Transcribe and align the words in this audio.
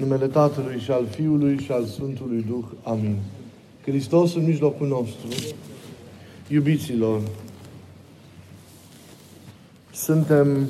numele 0.00 0.26
Tatălui 0.26 0.78
și 0.78 0.90
al 0.90 1.06
Fiului 1.06 1.58
și 1.58 1.72
al 1.72 1.84
Sfântului 1.84 2.44
Duh. 2.48 2.64
Amin. 2.82 3.16
Hristos 3.82 4.34
în 4.34 4.44
mijlocul 4.44 4.86
nostru, 4.86 5.28
iubiților, 6.48 7.20
suntem 9.92 10.68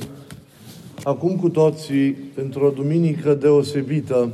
acum 1.02 1.36
cu 1.36 1.48
toții 1.48 2.16
într-o 2.34 2.70
duminică 2.70 3.34
deosebită 3.34 4.32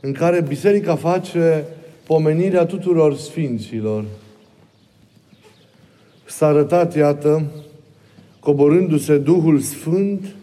în 0.00 0.12
care 0.12 0.40
Biserica 0.40 0.96
face 0.96 1.64
pomenirea 2.06 2.66
tuturor 2.66 3.16
sfinților. 3.16 4.04
S-a 6.24 6.46
arătat, 6.46 6.96
iată, 6.96 7.44
coborându-se 8.40 9.18
Duhul 9.18 9.58
Sfânt 9.58 10.36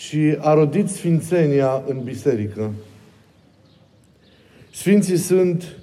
și 0.00 0.36
a 0.38 0.54
rodit 0.54 0.88
sfințenia 0.88 1.82
în 1.88 2.00
biserică. 2.02 2.70
Sfinții 4.72 5.16
sunt 5.16 5.76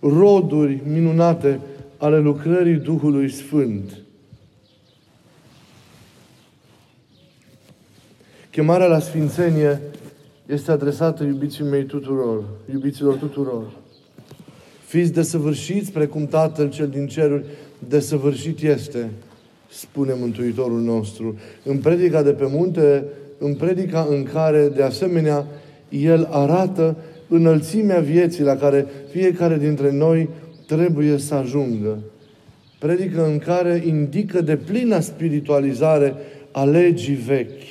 roduri 0.00 0.80
minunate 0.86 1.60
ale 1.96 2.18
lucrării 2.18 2.74
Duhului 2.74 3.30
Sfânt. 3.30 3.96
Chemarea 8.50 8.86
la 8.86 8.98
sfințenie 8.98 9.80
este 10.46 10.70
adresată 10.70 11.24
iubiții 11.24 11.64
mei 11.64 11.84
tuturor, 11.84 12.44
iubiților 12.72 13.14
tuturor. 13.14 13.64
Fiți 14.86 15.12
desăvârșiți 15.12 15.92
precum 15.92 16.26
Tatăl 16.26 16.70
cel 16.70 16.88
din 16.88 17.06
ceruri 17.06 17.44
desăvârșit 17.88 18.62
este, 18.62 19.10
spune 19.70 20.14
Mântuitorul 20.14 20.80
nostru. 20.80 21.38
În 21.64 21.78
predica 21.78 22.22
de 22.22 22.32
pe 22.32 22.46
munte, 22.50 23.04
în 23.42 23.54
predica 23.54 24.06
în 24.10 24.22
care, 24.22 24.68
de 24.76 24.82
asemenea, 24.82 25.46
El 25.88 26.28
arată 26.30 26.96
înălțimea 27.28 28.00
vieții 28.00 28.44
la 28.44 28.56
care 28.56 28.86
fiecare 29.10 29.56
dintre 29.58 29.92
noi 29.92 30.28
trebuie 30.66 31.18
să 31.18 31.34
ajungă. 31.34 31.98
Predică 32.78 33.26
în 33.26 33.38
care 33.38 33.82
indică 33.86 34.40
de 34.40 34.56
plină 34.56 35.00
spiritualizare 35.00 36.14
a 36.50 36.64
legii 36.64 37.14
vechi. 37.14 37.62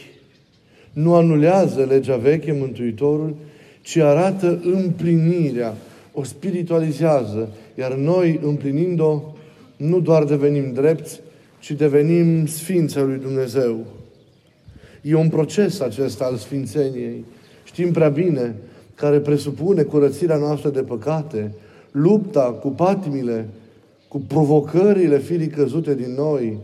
Nu 0.94 1.16
anulează 1.16 1.86
legea 1.90 2.16
veche, 2.16 2.52
Mântuitorul, 2.60 3.36
ci 3.82 3.98
arată 3.98 4.60
împlinirea, 4.64 5.74
o 6.14 6.24
spiritualizează, 6.24 7.50
iar 7.76 7.94
noi, 7.94 8.40
împlinind-o, 8.44 9.22
nu 9.78 10.00
doar 10.00 10.24
devenim 10.24 10.74
drepți, 10.74 11.20
ci 11.60 11.72
devenim 11.72 12.46
sfinți 12.46 13.00
lui 13.00 13.20
Dumnezeu. 13.22 13.86
E 15.02 15.16
un 15.16 15.30
proces 15.30 15.80
acesta 15.80 16.26
al 16.26 16.36
sfințeniei. 16.36 17.26
Știm 17.64 17.92
prea 17.92 18.10
bine, 18.10 18.56
care 18.96 19.20
presupune 19.20 19.82
curățirea 19.82 20.38
noastră 20.38 20.70
de 20.70 20.82
păcate, 20.82 21.54
lupta 21.92 22.42
cu 22.42 22.70
patimile, 22.70 23.48
cu 24.08 24.20
provocările 24.20 25.20
firii 25.20 25.48
căzute 25.48 25.96
din 25.96 26.14
noi, 26.18 26.58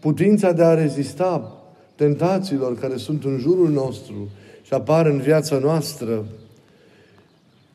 putința 0.00 0.52
de 0.52 0.62
a 0.62 0.74
rezista 0.74 1.60
tentațiilor 1.94 2.78
care 2.78 2.96
sunt 2.96 3.24
în 3.24 3.38
jurul 3.38 3.70
nostru 3.70 4.28
și 4.62 4.72
apar 4.74 5.06
în 5.06 5.18
viața 5.18 5.58
noastră, 5.58 6.24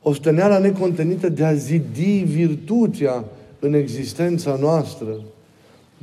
osteneala 0.01 0.57
necontenită 0.57 1.29
de 1.29 1.43
a 1.43 1.53
zidi 1.53 2.23
virtutea 2.23 3.25
în 3.59 3.73
existența 3.73 4.57
noastră, 4.59 5.17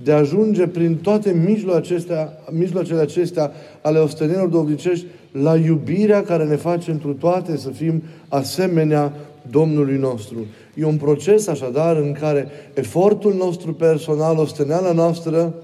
de 0.02 0.12
a 0.12 0.16
ajunge 0.16 0.66
prin 0.66 0.96
toate 0.96 1.42
mijloacele 1.46 1.77
acestea, 1.77 2.32
mijloacele 2.50 3.00
acestea 3.00 3.52
ale 3.82 3.98
ostenelor 3.98 4.48
duhovnicești 4.48 5.06
la 5.32 5.56
iubirea 5.56 6.22
care 6.22 6.44
ne 6.44 6.56
face 6.56 6.90
întru 6.90 7.12
toate 7.12 7.56
să 7.56 7.68
fim 7.68 8.02
asemenea 8.28 9.12
Domnului 9.50 9.96
nostru. 9.96 10.46
E 10.74 10.84
un 10.84 10.96
proces 10.96 11.46
așadar 11.46 11.96
în 11.96 12.12
care 12.12 12.48
efortul 12.74 13.34
nostru 13.34 13.74
personal, 13.74 14.39
osteneala 14.39 14.92
noastră, 14.92 15.55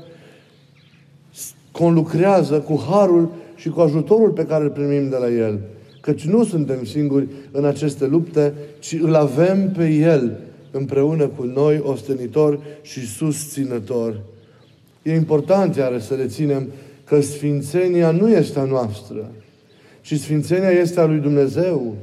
conlucrează 1.72 2.60
cu 2.60 2.84
harul 2.90 3.30
și 3.56 3.68
cu 3.68 3.80
ajutorul 3.80 4.30
pe 4.30 4.46
care 4.46 4.64
îl 4.64 4.70
primim 4.70 5.08
de 5.08 5.16
la 5.16 5.30
El. 5.30 5.58
Căci 6.00 6.26
nu 6.26 6.44
suntem 6.44 6.84
singuri 6.84 7.26
în 7.50 7.64
aceste 7.64 8.06
lupte, 8.06 8.52
ci 8.78 8.98
îl 9.02 9.14
avem 9.14 9.70
pe 9.76 9.88
El 9.88 10.38
împreună 10.74 11.26
cu 11.26 11.42
noi, 11.42 11.80
ostenitor 11.84 12.58
și 12.82 13.06
susținător. 13.06 14.20
E 15.02 15.14
important, 15.14 15.76
iară, 15.76 15.98
să 15.98 16.14
reținem 16.14 16.68
că 17.04 17.20
Sfințenia 17.20 18.10
nu 18.10 18.30
este 18.30 18.58
a 18.58 18.64
noastră, 18.64 19.30
ci 20.00 20.18
Sfințenia 20.18 20.70
este 20.70 21.00
a 21.00 21.04
lui 21.04 21.18
Dumnezeu. 21.18 21.94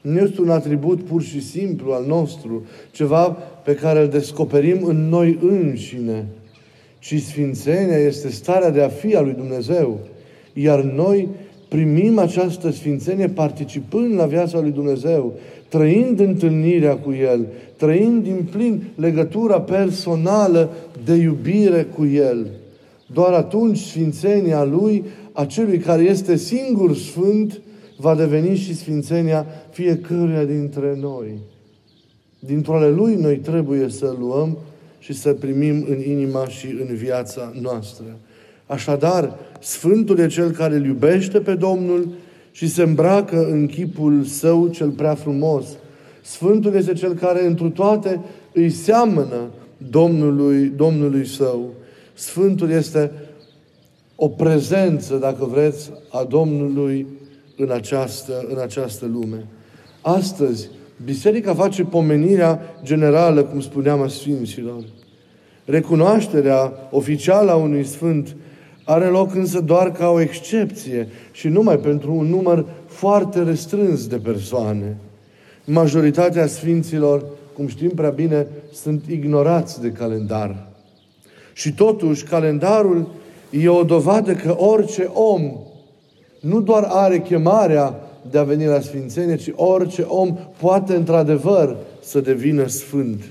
Nu 0.00 0.18
este 0.18 0.40
un 0.40 0.50
atribut 0.50 1.02
pur 1.02 1.22
și 1.22 1.42
simplu 1.42 1.92
al 1.92 2.04
nostru, 2.06 2.66
ceva 2.90 3.24
pe 3.64 3.74
care 3.74 4.00
îl 4.00 4.08
descoperim 4.08 4.84
în 4.84 5.08
noi 5.08 5.38
înșine, 5.42 6.26
ci 6.98 7.22
Sfințenia 7.22 7.98
este 7.98 8.30
starea 8.30 8.70
de 8.70 8.82
a 8.82 8.88
fi 8.88 9.16
a 9.16 9.20
lui 9.20 9.32
Dumnezeu. 9.32 9.98
Iar 10.52 10.82
noi 10.82 11.28
primim 11.68 12.18
această 12.18 12.70
Sfințenie 12.70 13.28
participând 13.28 14.14
la 14.14 14.26
viața 14.26 14.60
lui 14.60 14.70
Dumnezeu, 14.70 15.32
trăind 15.68 16.20
întâlnirea 16.20 16.96
cu 16.96 17.12
El, 17.12 17.46
trăind 17.76 18.22
din 18.22 18.48
plin 18.50 18.82
legătura 18.94 19.60
personală 19.60 20.70
de 21.04 21.14
iubire 21.14 21.82
cu 21.82 22.06
El. 22.06 22.46
Doar 23.12 23.32
atunci 23.32 23.78
Sfințenia 23.78 24.64
Lui, 24.64 25.04
a 25.32 25.44
celui 25.44 25.78
care 25.78 26.02
este 26.02 26.36
singur 26.36 26.96
Sfânt, 26.96 27.60
va 27.96 28.14
deveni 28.14 28.56
și 28.56 28.74
Sfințenia 28.74 29.46
fiecăruia 29.70 30.44
dintre 30.44 30.98
noi. 31.00 31.38
Dintr-o 32.38 32.74
ale 32.74 32.90
Lui 32.90 33.14
noi 33.14 33.36
trebuie 33.36 33.88
să 33.88 34.14
luăm 34.18 34.58
și 34.98 35.12
să 35.12 35.32
primim 35.32 35.86
în 35.88 36.00
inima 36.10 36.48
și 36.48 36.66
în 36.66 36.94
viața 36.94 37.52
noastră. 37.60 38.04
Așadar, 38.66 39.34
Sfântul 39.60 40.18
e 40.18 40.26
Cel 40.26 40.50
care 40.50 40.74
îl 40.74 40.84
iubește 40.84 41.40
pe 41.40 41.54
Domnul 41.54 42.08
și 42.50 42.68
se 42.68 42.82
îmbracă 42.82 43.46
în 43.50 43.66
chipul 43.66 44.24
său 44.24 44.68
cel 44.68 44.88
prea 44.88 45.14
frumos. 45.14 45.66
Sfântul 46.22 46.74
este 46.74 46.92
Cel 46.92 47.14
care 47.14 47.46
întru 47.46 47.70
toate 47.70 48.20
îi 48.52 48.70
seamănă 48.70 49.50
Domnului, 49.90 50.72
Domnului 50.76 51.26
său. 51.26 51.72
Sfântul 52.14 52.70
este 52.70 53.10
o 54.14 54.28
prezență, 54.28 55.16
dacă 55.16 55.44
vreți, 55.44 55.90
a 56.10 56.24
Domnului 56.24 57.06
în 57.56 57.70
această, 57.70 58.46
în 58.48 58.58
această 58.58 59.06
lume. 59.12 59.46
Astăzi, 60.00 60.68
Biserica 61.04 61.54
face 61.54 61.84
pomenirea 61.84 62.60
generală, 62.82 63.42
cum 63.42 63.60
spuneam, 63.60 64.00
a 64.00 64.08
Sfinților. 64.08 64.84
Recunoașterea 65.64 66.72
oficială 66.90 67.50
a 67.50 67.56
unui 67.56 67.84
Sfânt 67.84 68.36
are 68.88 69.06
loc 69.06 69.34
însă 69.34 69.60
doar 69.60 69.92
ca 69.92 70.08
o 70.08 70.20
excepție 70.20 71.08
și 71.32 71.48
numai 71.48 71.78
pentru 71.78 72.14
un 72.14 72.26
număr 72.26 72.64
foarte 72.86 73.42
restrâns 73.42 74.06
de 74.06 74.16
persoane. 74.16 74.96
Majoritatea 75.64 76.46
Sfinților, 76.46 77.24
cum 77.54 77.66
știm 77.66 77.90
prea 77.90 78.10
bine, 78.10 78.46
sunt 78.72 79.04
ignorați 79.08 79.80
de 79.80 79.88
calendar. 79.88 80.66
Și 81.52 81.72
totuși, 81.72 82.24
calendarul 82.24 83.08
e 83.50 83.68
o 83.68 83.82
dovadă 83.82 84.34
că 84.34 84.56
orice 84.58 85.10
om 85.12 85.52
nu 86.40 86.60
doar 86.60 86.86
are 86.88 87.20
chemarea 87.20 87.94
de 88.30 88.38
a 88.38 88.42
veni 88.42 88.66
la 88.66 88.80
Sfințenie, 88.80 89.36
ci 89.36 89.50
orice 89.54 90.02
om 90.02 90.38
poate 90.60 90.94
într-adevăr 90.94 91.76
să 92.02 92.20
devină 92.20 92.66
sfânt. 92.66 93.22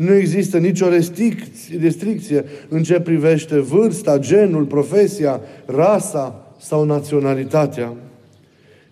Nu 0.00 0.14
există 0.14 0.58
nicio 0.58 0.88
restricție 1.80 2.44
în 2.68 2.82
ce 2.82 3.00
privește 3.00 3.58
vârsta, 3.58 4.18
genul, 4.18 4.64
profesia, 4.64 5.40
rasa 5.64 6.52
sau 6.58 6.84
naționalitatea. 6.84 7.92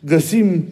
Găsim 0.01 0.65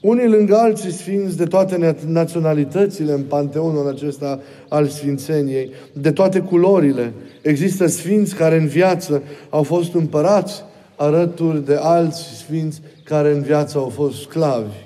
unii 0.00 0.28
lângă 0.28 0.56
alții 0.56 0.92
sfinți 0.92 1.36
de 1.36 1.44
toate 1.44 1.96
naționalitățile 2.06 3.12
în 3.12 3.22
panteonul 3.22 3.88
acesta 3.88 4.40
al 4.68 4.86
sfințeniei, 4.86 5.70
de 5.92 6.10
toate 6.10 6.40
culorile. 6.40 7.12
Există 7.42 7.86
sfinți 7.86 8.34
care 8.34 8.56
în 8.56 8.66
viață 8.66 9.22
au 9.50 9.62
fost 9.62 9.94
împărați 9.94 10.62
alături 10.96 11.64
de 11.64 11.78
alți 11.80 12.22
sfinți 12.22 12.80
care 13.04 13.30
în 13.30 13.42
viață 13.42 13.78
au 13.78 13.88
fost 13.88 14.20
sclavi. 14.20 14.83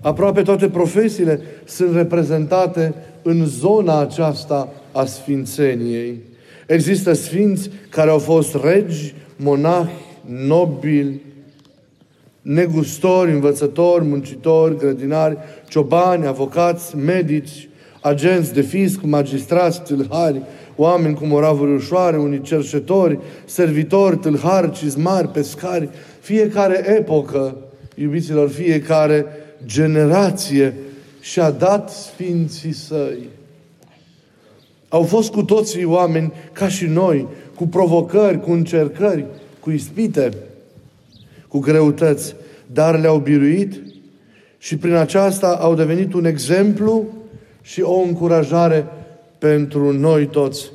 Aproape 0.00 0.42
toate 0.42 0.68
profesiile 0.68 1.40
sunt 1.64 1.94
reprezentate 1.94 2.94
în 3.22 3.44
zona 3.46 4.00
aceasta 4.00 4.68
a 4.92 5.04
sfințeniei. 5.04 6.20
Există 6.66 7.12
sfinți 7.12 7.70
care 7.88 8.10
au 8.10 8.18
fost 8.18 8.56
regi, 8.62 9.14
monahi, 9.36 9.90
nobili, 10.26 11.20
negustori, 12.42 13.32
învățători, 13.32 14.04
muncitori, 14.04 14.76
grădinari, 14.76 15.36
ciobani, 15.68 16.26
avocați, 16.26 16.96
medici, 16.96 17.68
agenți 18.00 18.54
de 18.54 18.60
fisc, 18.60 19.00
magistrați, 19.02 19.82
tâlhari, 19.82 20.42
oameni 20.76 21.14
cu 21.14 21.24
moravuri 21.24 21.74
ușoare, 21.74 22.16
unii 22.16 22.40
cercetori, 22.40 23.18
servitori, 23.44 24.16
tâlhari, 24.16 24.72
cizmari, 24.72 25.28
pescari, 25.28 25.88
fiecare 26.20 26.96
epocă, 26.98 27.56
iubiților, 27.94 28.48
fiecare 28.48 29.26
generație 29.66 30.74
și-a 31.20 31.50
dat 31.50 31.90
sfinții 31.90 32.72
săi. 32.72 33.28
Au 34.88 35.02
fost 35.02 35.32
cu 35.32 35.42
toții 35.42 35.84
oameni 35.84 36.32
ca 36.52 36.68
și 36.68 36.86
noi, 36.86 37.26
cu 37.54 37.66
provocări, 37.66 38.40
cu 38.40 38.50
încercări, 38.50 39.26
cu 39.60 39.70
ispite, 39.70 40.30
cu 41.48 41.58
greutăți, 41.58 42.34
dar 42.66 43.00
le-au 43.00 43.18
biruit 43.18 43.82
și 44.58 44.76
prin 44.76 44.94
aceasta 44.94 45.56
au 45.60 45.74
devenit 45.74 46.12
un 46.12 46.24
exemplu 46.24 47.06
și 47.62 47.80
o 47.80 48.00
încurajare 48.00 48.86
pentru 49.38 49.92
noi 49.92 50.26
toți. 50.26 50.70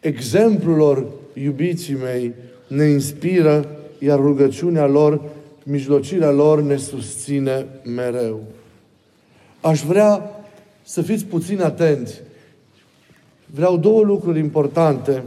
Exemplul 0.00 0.76
lor, 0.76 1.06
iubiții 1.32 1.96
mei, 2.02 2.32
ne 2.66 2.84
inspiră, 2.84 3.66
iar 3.98 4.18
rugăciunea 4.18 4.86
lor, 4.86 5.20
mijlocirea 5.64 6.30
lor 6.30 6.62
ne 6.62 6.76
susține 6.76 7.66
mereu. 7.96 8.40
Aș 9.60 9.82
vrea 9.82 10.30
să 10.82 11.02
fiți 11.02 11.24
puțin 11.24 11.62
atenți. 11.62 12.20
Vreau 13.46 13.76
două 13.76 14.02
lucruri 14.02 14.38
importante 14.38 15.22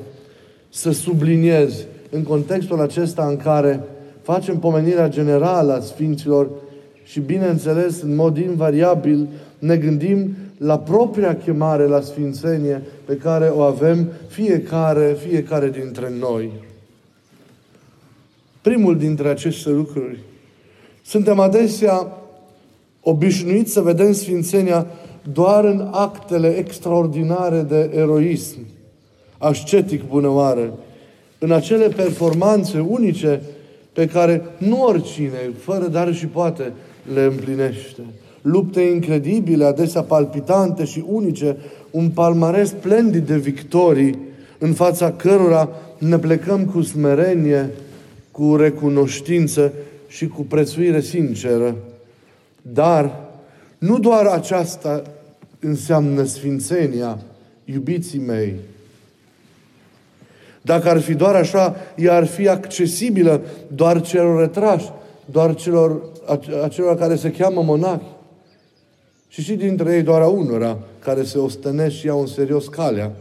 să 0.70 0.92
subliniez 0.92 1.86
în 2.10 2.24
contextul 2.24 2.82
acesta 2.82 3.28
în 3.28 3.38
care 3.38 3.84
facem 4.22 4.60
pomenirea 4.60 5.10
generală 5.10 5.74
a 5.74 5.80
Sfinților 5.80 6.50
și, 7.04 7.20
bineînțeles, 7.20 8.02
în 8.02 8.16
mod 8.16 8.38
invariabil, 8.38 9.28
ne 9.60 9.78
gândim 9.78 10.36
la 10.58 10.80
propria 10.80 11.38
chemare 11.38 11.86
la 11.86 12.02
Sfințenie 12.02 12.82
pe 13.06 13.16
care 13.16 13.46
o 13.46 13.62
avem 13.62 14.08
fiecare, 14.28 15.18
fiecare 15.28 15.70
dintre 15.70 16.12
noi. 16.20 16.52
Primul 18.68 18.98
dintre 18.98 19.30
aceste 19.30 19.70
lucruri. 19.70 20.20
Suntem 21.06 21.40
adesea 21.40 22.08
obișnuiți 23.02 23.72
să 23.72 23.82
vedem 23.82 24.12
Sfințenia 24.12 24.88
doar 25.34 25.66
în 25.66 25.88
actele 25.92 26.48
extraordinare 26.48 27.62
de 27.62 27.92
eroism, 27.96 28.58
ascetic 29.38 30.08
bunăoară, 30.08 30.74
în 31.40 31.52
acele 31.52 31.88
performanțe 31.88 32.80
unice 32.80 33.42
pe 33.94 34.08
care 34.08 34.42
nu 34.58 34.84
oricine, 34.84 35.52
fără 35.58 35.88
dar 35.88 36.14
și 36.14 36.26
poate, 36.26 36.74
le 37.14 37.22
împlinește. 37.22 38.02
Lupte 38.42 38.82
incredibile, 38.82 39.66
adesea 39.66 40.02
palpitante 40.02 40.86
și 40.86 41.04
unice, 41.08 41.58
un 41.92 42.10
palmares 42.10 42.70
splendid 42.70 43.28
de 43.28 43.38
victorii, 43.38 44.20
în 44.58 44.74
fața 44.74 45.12
cărora 45.12 45.70
ne 45.98 46.18
plecăm 46.18 46.66
cu 46.66 46.82
smerenie, 46.82 47.70
cu 48.38 48.56
recunoștință 48.56 49.74
și 50.08 50.28
cu 50.28 50.42
prețuire 50.42 51.02
sinceră. 51.02 51.76
Dar 52.62 53.30
nu 53.78 54.00
doar 54.00 54.26
aceasta 54.26 55.02
înseamnă 55.60 56.24
sfințenia, 56.24 57.20
iubiții 57.66 58.20
mei. 58.20 58.56
Dacă 60.62 60.90
ar 60.90 61.00
fi 61.00 61.14
doar 61.14 61.36
așa, 61.36 61.76
ea 61.96 62.16
ar 62.16 62.26
fi 62.26 62.48
accesibilă 62.48 63.42
doar 63.76 64.02
celor 64.02 64.40
retrași, 64.40 64.92
doar 65.26 65.56
celor, 65.56 66.02
acelor 66.64 66.96
care 66.96 67.16
se 67.16 67.32
cheamă 67.32 67.62
monachi. 67.62 68.16
Și 69.28 69.42
și 69.42 69.54
dintre 69.54 69.94
ei 69.96 70.02
doar 70.02 70.22
a 70.22 70.28
unora 70.28 70.78
care 71.00 71.24
se 71.24 71.38
ostenesc 71.38 71.96
și 71.96 72.06
iau 72.06 72.20
în 72.20 72.28
serios 72.28 72.68
calea. 72.68 73.12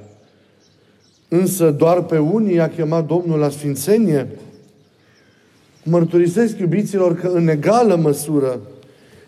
Însă 1.29 1.71
doar 1.71 2.03
pe 2.03 2.19
unii 2.19 2.61
a 2.61 2.69
chemat 2.69 3.07
Domnul 3.07 3.39
la 3.39 3.49
sfințenie. 3.49 4.29
Mărturisesc 5.89 6.59
iubiților 6.59 7.17
că 7.17 7.27
în 7.27 7.49
egală 7.49 7.95
măsură 7.95 8.61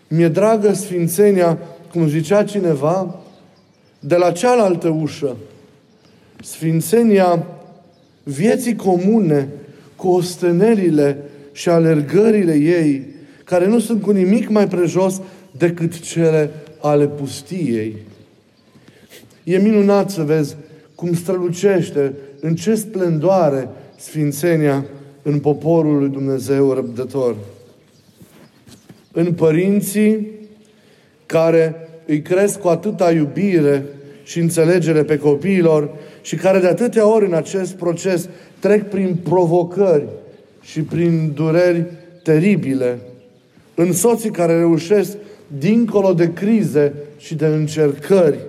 mi-e 0.07 0.27
dragă 0.27 0.73
sfințenia, 0.73 1.57
cum 1.91 2.07
zicea 2.07 2.43
cineva, 2.43 3.19
de 3.99 4.15
la 4.15 4.31
cealaltă 4.31 4.87
ușă. 4.87 5.35
Sfințenia 6.43 7.45
vieții 8.23 8.75
comune 8.75 9.47
cu 9.95 10.07
ostenerile 10.07 11.17
și 11.51 11.69
alergările 11.69 12.53
ei, 12.53 13.05
care 13.43 13.67
nu 13.67 13.79
sunt 13.79 14.01
cu 14.01 14.11
nimic 14.11 14.49
mai 14.49 14.67
prejos 14.67 15.21
decât 15.51 15.99
cele 15.99 16.49
ale 16.81 17.07
pustiei. 17.07 17.95
E 19.43 19.57
minunat 19.57 20.09
să 20.09 20.23
vezi 20.23 20.55
cum 20.95 21.13
strălucește, 21.13 22.13
în 22.39 22.55
ce 22.55 22.75
splendoare 22.75 23.69
Sfințenia 23.97 24.85
în 25.21 25.39
poporul 25.39 25.97
lui 25.97 26.09
Dumnezeu 26.09 26.73
răbdător. 26.73 27.35
În 29.11 29.33
părinții 29.33 30.27
care 31.25 31.75
îi 32.05 32.21
cresc 32.21 32.59
cu 32.59 32.67
atâta 32.67 33.11
iubire 33.11 33.85
și 34.23 34.39
înțelegere 34.39 35.03
pe 35.03 35.17
copiilor 35.17 35.89
și 36.21 36.35
care 36.35 36.59
de 36.59 36.67
atâtea 36.67 37.07
ori 37.07 37.25
în 37.25 37.33
acest 37.33 37.73
proces 37.73 38.29
trec 38.59 38.89
prin 38.89 39.15
provocări 39.23 40.07
și 40.61 40.81
prin 40.81 41.31
dureri 41.35 41.85
teribile. 42.23 42.99
În 43.75 43.93
soții 43.93 44.31
care 44.31 44.57
reușesc, 44.57 45.17
dincolo 45.59 46.13
de 46.13 46.33
crize 46.33 46.93
și 47.17 47.35
de 47.35 47.45
încercări, 47.45 48.39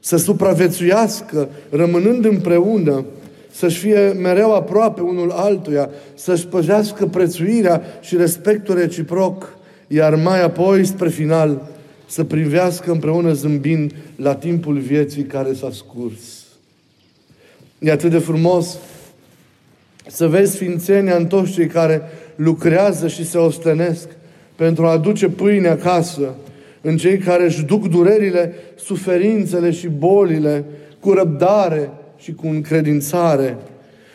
să 0.00 0.16
supraviețuiască, 0.16 1.48
rămânând 1.70 2.24
împreună, 2.24 3.04
să-și 3.52 3.78
fie 3.78 4.08
mereu 4.08 4.54
aproape 4.54 5.00
unul 5.00 5.30
altuia, 5.30 5.90
să-și 6.14 6.46
păzească 6.46 7.06
prețuirea 7.06 7.82
și 8.00 8.16
respectul 8.16 8.74
reciproc, 8.74 9.56
iar 9.86 10.14
mai 10.14 10.42
apoi, 10.42 10.84
spre 10.84 11.08
final, 11.08 11.68
să 12.06 12.24
privească 12.24 12.90
împreună 12.90 13.32
zâmbind 13.32 13.94
la 14.16 14.34
timpul 14.34 14.78
vieții 14.78 15.22
care 15.22 15.52
s-a 15.52 15.70
scurs. 15.72 16.44
E 17.78 17.90
atât 17.90 18.10
de 18.10 18.18
frumos 18.18 18.78
să 20.06 20.28
vezi 20.28 20.52
sfințenia 20.52 21.16
în 21.16 21.26
toți 21.26 21.52
cei 21.52 21.66
care 21.66 22.02
lucrează 22.36 23.08
și 23.08 23.26
se 23.26 23.38
ostenesc 23.38 24.08
pentru 24.56 24.86
a 24.86 24.90
aduce 24.90 25.28
pâine 25.28 25.68
acasă, 25.68 26.34
în 26.80 26.96
cei 26.96 27.18
care 27.18 27.44
își 27.44 27.64
duc 27.64 27.88
durerile, 27.88 28.54
suferințele 28.76 29.70
și 29.70 29.88
bolile 29.88 30.64
cu 31.00 31.12
răbdare 31.12 31.90
și 32.20 32.34
cu 32.34 32.46
încredințare, 32.46 33.56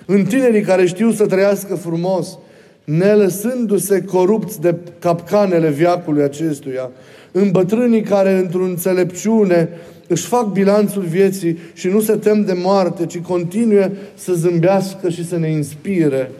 în 0.06 0.24
tinerii 0.24 0.62
care 0.62 0.86
știu 0.86 1.12
să 1.12 1.26
trăiască 1.26 1.76
frumos, 1.76 2.38
nelăsându-se 2.84 4.04
corupți 4.04 4.62
de 4.62 4.76
capcanele 5.00 5.70
viacului 5.70 6.24
acestuia, 6.24 6.92
în 7.32 7.52
bătrânii 7.52 8.02
care, 8.02 8.32
într-o 8.32 8.64
înțelepciune, 8.64 9.70
își 10.08 10.26
fac 10.26 10.52
bilanțul 10.52 11.02
vieții 11.02 11.58
și 11.74 11.88
nu 11.88 12.00
se 12.00 12.16
tem 12.16 12.44
de 12.44 12.54
moarte, 12.64 13.06
ci 13.06 13.20
continuă 13.20 13.90
să 14.16 14.34
zâmbească 14.34 15.10
și 15.10 15.28
să 15.28 15.38
ne 15.38 15.50
inspire. 15.50 16.32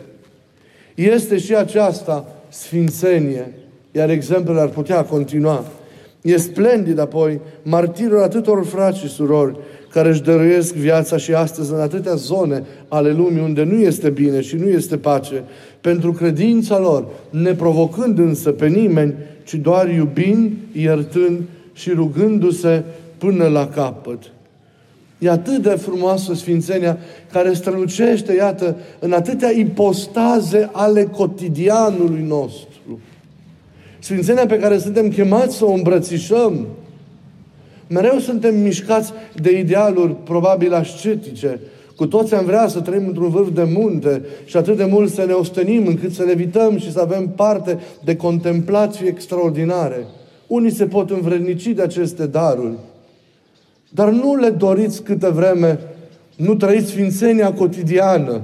Este 0.94 1.38
și 1.38 1.54
aceasta 1.56 2.42
sfințenie, 2.48 3.52
iar 3.92 4.10
exemplele 4.10 4.60
ar 4.60 4.68
putea 4.68 5.04
continua. 5.04 5.64
E 6.22 6.36
splendid 6.36 6.98
apoi 6.98 7.40
martirul 7.62 8.22
atâtor 8.22 8.64
frați 8.64 8.98
și 8.98 9.08
surori 9.08 9.56
care 9.90 10.08
își 10.08 10.22
dăruiesc 10.22 10.74
viața 10.74 11.16
și 11.16 11.34
astăzi 11.34 11.72
în 11.72 11.80
atâtea 11.80 12.14
zone 12.14 12.62
ale 12.88 13.12
lumii 13.12 13.42
unde 13.42 13.62
nu 13.62 13.78
este 13.78 14.10
bine 14.10 14.40
și 14.40 14.56
nu 14.56 14.68
este 14.68 14.96
pace, 14.96 15.42
pentru 15.80 16.12
credința 16.12 16.78
lor, 16.78 17.06
neprovocând 17.30 18.18
însă 18.18 18.50
pe 18.50 18.66
nimeni, 18.66 19.14
ci 19.44 19.54
doar 19.54 19.88
iubind, 19.88 20.52
iertând 20.72 21.40
și 21.72 21.90
rugându-se 21.90 22.82
până 23.18 23.46
la 23.46 23.68
capăt. 23.68 24.18
E 25.18 25.30
atât 25.30 25.62
de 25.62 25.68
frumoasă 25.68 26.34
Sfințenia 26.34 26.98
care 27.32 27.52
strălucește, 27.52 28.34
iată, 28.34 28.76
în 28.98 29.12
atâtea 29.12 29.50
ipostaze 29.50 30.68
ale 30.72 31.04
cotidianului 31.04 32.24
nostru. 32.26 33.00
Sfințenia 33.98 34.46
pe 34.46 34.58
care 34.58 34.78
suntem 34.78 35.08
chemați 35.08 35.56
să 35.56 35.64
o 35.64 35.72
îmbrățișăm. 35.72 36.66
Mereu 37.88 38.18
suntem 38.18 38.58
mișcați 38.60 39.12
de 39.34 39.58
idealuri 39.58 40.14
probabil 40.14 40.74
ascetice. 40.74 41.60
Cu 41.96 42.06
toți 42.06 42.34
am 42.34 42.44
vrea 42.44 42.68
să 42.68 42.80
trăim 42.80 43.06
într-un 43.06 43.30
vârf 43.30 43.48
de 43.54 43.62
munte 43.62 44.22
și 44.44 44.56
atât 44.56 44.76
de 44.76 44.84
mult 44.84 45.10
să 45.10 45.24
ne 45.24 45.32
ostenim 45.32 45.86
încât 45.86 46.12
să 46.12 46.22
levităm 46.22 46.78
și 46.78 46.92
să 46.92 47.00
avem 47.00 47.28
parte 47.28 47.78
de 48.04 48.16
contemplații 48.16 49.06
extraordinare. 49.06 50.06
Unii 50.46 50.70
se 50.70 50.86
pot 50.86 51.10
învrednici 51.10 51.66
de 51.66 51.82
aceste 51.82 52.26
daruri. 52.26 52.76
Dar 53.90 54.10
nu 54.10 54.36
le 54.36 54.50
doriți 54.50 55.02
câte 55.02 55.28
vreme 55.28 55.78
nu 56.36 56.54
trăiți 56.54 56.90
sfințenia 56.90 57.52
cotidiană. 57.52 58.40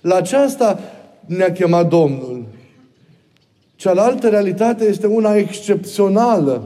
La 0.00 0.16
aceasta 0.16 0.78
ne-a 1.26 1.52
chemat 1.52 1.88
Domnul. 1.88 2.44
Cealaltă 3.76 4.28
realitate 4.28 4.84
este 4.84 5.06
una 5.06 5.34
excepțională. 5.34 6.62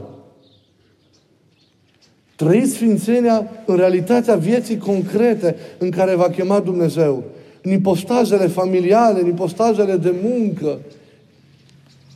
Trăiți 2.37 2.73
Sfințenia 2.73 3.49
în 3.65 3.75
realitatea 3.75 4.35
vieții 4.35 4.77
concrete 4.77 5.55
în 5.77 5.89
care 5.89 6.15
va 6.15 6.29
chema 6.29 6.59
Dumnezeu. 6.59 7.23
În 7.61 7.71
ipostajele 7.71 8.47
familiale, 8.47 9.21
în 9.21 9.27
ipostajele 9.27 9.95
de 9.95 10.13
muncă, 10.23 10.79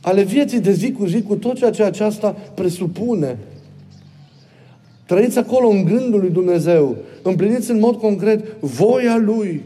ale 0.02 0.22
vieții 0.22 0.60
de 0.60 0.72
zi 0.72 0.92
cu 0.92 1.06
zi, 1.06 1.22
cu 1.22 1.34
tot 1.34 1.56
ceea 1.56 1.70
ce 1.70 1.82
aceasta 1.82 2.30
presupune. 2.54 3.38
Trăiți 5.06 5.38
acolo 5.38 5.68
în 5.68 5.84
gândul 5.84 6.20
lui 6.20 6.30
Dumnezeu. 6.30 6.96
Împliniți 7.22 7.70
în 7.70 7.78
mod 7.78 7.96
concret 7.96 8.44
voia 8.60 9.16
Lui. 9.16 9.62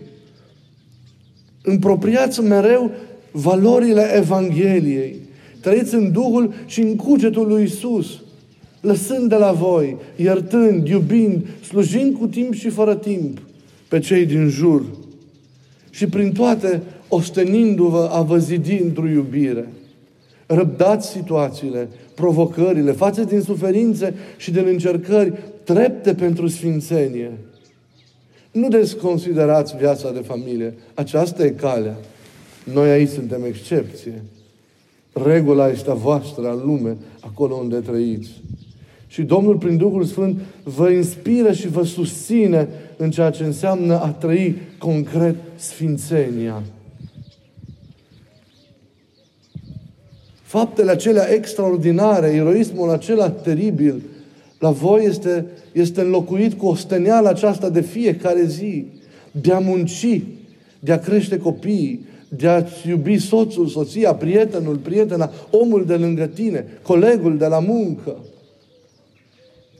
Împropriați 1.62 2.40
mereu 2.40 2.90
valorile 3.30 4.14
Evangheliei. 4.16 5.16
Trăiți 5.60 5.94
în 5.94 6.12
Duhul 6.12 6.54
și 6.66 6.80
în 6.80 6.96
cugetul 6.96 7.46
lui 7.46 7.62
Isus. 7.62 8.20
Lăsând 8.80 9.28
de 9.28 9.36
la 9.36 9.52
voi, 9.52 9.96
iertând, 10.16 10.88
iubind, 10.88 11.46
slujind 11.64 12.18
cu 12.18 12.26
timp 12.26 12.54
și 12.54 12.68
fără 12.68 12.94
timp 12.94 13.38
pe 13.88 13.98
cei 13.98 14.26
din 14.26 14.48
jur. 14.48 14.84
Și 15.90 16.06
prin 16.06 16.32
toate, 16.32 16.82
ostenindu-vă 17.08 18.08
a 18.12 18.22
vă 18.22 18.38
zidi 18.38 18.82
într-o 18.82 19.08
iubire. 19.08 19.68
Răbdați 20.46 21.10
situațiile, 21.10 21.88
provocările, 22.14 22.92
faceți 22.92 23.28
din 23.28 23.40
suferințe 23.40 24.14
și 24.36 24.50
din 24.50 24.64
încercări 24.66 25.32
trepte 25.64 26.14
pentru 26.14 26.48
sfințenie. 26.48 27.32
Nu 28.50 28.68
desconsiderați 28.68 29.76
viața 29.76 30.12
de 30.12 30.20
familie. 30.20 30.74
Aceasta 30.94 31.44
e 31.44 31.50
calea. 31.50 31.96
Noi 32.72 32.90
aici 32.90 33.08
suntem 33.08 33.44
excepție. 33.44 34.22
Regula 35.12 35.68
este 35.68 35.90
a 35.90 35.94
voastră 35.94 36.50
în 36.50 36.66
lume, 36.66 36.96
acolo 37.20 37.54
unde 37.54 37.76
trăiți. 37.76 38.30
Și 39.16 39.22
Domnul, 39.22 39.56
prin 39.56 39.76
Duhul 39.76 40.04
Sfânt, 40.04 40.40
vă 40.62 40.90
inspiră 40.90 41.52
și 41.52 41.68
vă 41.68 41.84
susține 41.84 42.68
în 42.96 43.10
ceea 43.10 43.30
ce 43.30 43.44
înseamnă 43.44 44.00
a 44.00 44.08
trăi 44.08 44.56
concret 44.78 45.36
sfințenia. 45.54 46.62
Faptele 50.42 50.90
acelea 50.90 51.32
extraordinare, 51.32 52.26
eroismul 52.26 52.90
acela 52.90 53.30
teribil, 53.30 54.02
la 54.58 54.70
voi 54.70 55.04
este, 55.04 55.46
este 55.72 56.00
înlocuit 56.00 56.52
cu 56.54 56.66
osteneala 56.66 57.28
aceasta 57.28 57.70
de 57.70 57.80
fiecare 57.80 58.44
zi, 58.44 58.86
de 59.30 59.52
a 59.52 59.58
munci, 59.58 60.22
de 60.80 60.92
a 60.92 60.98
crește 60.98 61.38
copiii, 61.38 62.06
de 62.28 62.48
a 62.48 62.64
iubi 62.88 63.18
soțul, 63.18 63.66
soția, 63.66 64.14
prietenul, 64.14 64.76
prietena, 64.76 65.30
omul 65.50 65.84
de 65.86 65.94
lângă 65.94 66.26
tine, 66.26 66.64
colegul 66.82 67.36
de 67.36 67.46
la 67.46 67.58
muncă. 67.58 68.16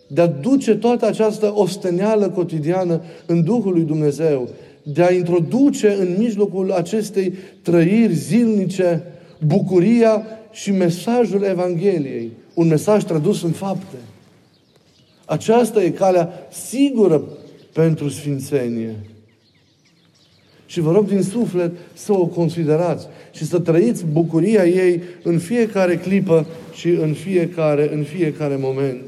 De 0.07 0.21
a 0.21 0.27
duce 0.27 0.75
toată 0.75 1.07
această 1.07 1.53
osteneală 1.55 2.29
cotidiană 2.29 3.03
în 3.27 3.45
Duhul 3.45 3.73
lui 3.73 3.83
Dumnezeu, 3.83 4.49
de 4.83 5.03
a 5.03 5.13
introduce 5.13 5.97
în 6.01 6.15
mijlocul 6.19 6.73
acestei 6.73 7.33
trăiri 7.63 8.15
zilnice 8.15 9.03
bucuria 9.47 10.23
și 10.53 10.71
mesajul 10.71 11.43
Evangheliei. 11.43 12.31
Un 12.55 12.67
mesaj 12.67 13.05
tradus 13.05 13.43
în 13.43 13.51
fapte. 13.51 13.97
Aceasta 15.25 15.83
e 15.83 15.91
calea 15.91 16.49
sigură 16.51 17.23
pentru 17.73 18.09
sfințenie. 18.09 18.95
Și 20.67 20.81
vă 20.81 20.93
rog 20.93 21.09
din 21.09 21.23
suflet 21.23 21.73
să 21.95 22.13
o 22.13 22.27
considerați 22.27 23.07
și 23.33 23.45
să 23.45 23.59
trăiți 23.59 24.05
bucuria 24.05 24.67
ei 24.67 25.03
în 25.23 25.39
fiecare 25.39 25.97
clipă 25.97 26.47
și 26.75 26.89
în 26.89 27.13
fiecare, 27.13 27.95
în 27.95 28.03
fiecare 28.03 28.57
moment. 28.61 29.01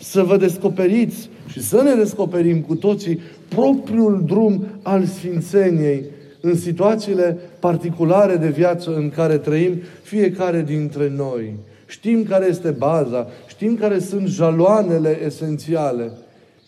Să 0.00 0.22
vă 0.22 0.36
descoperiți 0.36 1.28
și 1.46 1.62
să 1.62 1.82
ne 1.82 1.94
descoperim 1.94 2.60
cu 2.60 2.74
toții 2.74 3.20
propriul 3.48 4.22
drum 4.26 4.66
al 4.82 5.04
Sfințeniei 5.04 6.04
în 6.40 6.56
situațiile 6.56 7.38
particulare 7.58 8.36
de 8.36 8.48
viață 8.48 8.94
în 8.94 9.10
care 9.10 9.38
trăim 9.38 9.74
fiecare 10.02 10.62
dintre 10.62 11.12
noi. 11.16 11.54
Știm 11.86 12.24
care 12.24 12.46
este 12.46 12.70
baza, 12.70 13.26
știm 13.48 13.76
care 13.76 13.98
sunt 13.98 14.26
jaloanele 14.26 15.18
esențiale. 15.24 16.12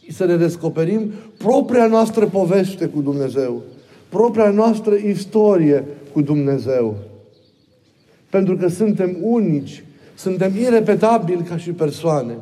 Să 0.08 0.24
ne 0.24 0.36
descoperim 0.36 1.12
propria 1.36 1.86
noastră 1.86 2.26
poveste 2.26 2.86
cu 2.86 3.00
Dumnezeu 3.00 3.62
propria 4.12 4.50
noastră 4.50 4.94
istorie 4.94 5.84
cu 6.12 6.20
Dumnezeu. 6.20 6.96
Pentru 8.30 8.56
că 8.56 8.68
suntem 8.68 9.16
unici, 9.20 9.84
suntem 10.14 10.56
irepetabili 10.56 11.42
ca 11.42 11.56
și 11.56 11.70
persoane. 11.70 12.36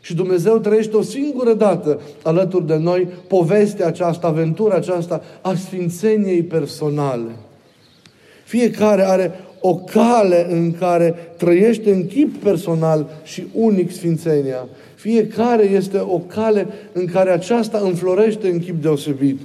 Și 0.00 0.14
Dumnezeu 0.14 0.58
trăiește 0.58 0.96
o 0.96 1.02
singură 1.02 1.52
dată 1.52 2.00
alături 2.22 2.66
de 2.66 2.76
noi 2.76 3.08
povestea 3.26 3.86
aceasta, 3.86 4.26
aventura 4.26 4.74
aceasta 4.74 5.22
a 5.40 5.54
sfințeniei 5.54 6.42
personale. 6.42 7.30
Fiecare 8.44 9.02
are 9.02 9.32
o 9.60 9.74
cale 9.74 10.46
în 10.50 10.72
care 10.72 11.14
trăiește 11.36 11.92
în 11.92 12.06
chip 12.06 12.36
personal 12.36 13.06
și 13.22 13.46
unic 13.52 13.90
sfințenia. 13.90 14.68
Fiecare 14.94 15.64
este 15.64 15.98
o 15.98 16.18
cale 16.18 16.66
în 16.92 17.06
care 17.06 17.30
aceasta 17.30 17.80
înflorește 17.84 18.48
în 18.48 18.58
chip 18.58 18.82
deosebit. 18.82 19.40